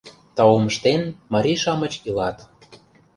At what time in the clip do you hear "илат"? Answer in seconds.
2.07-2.37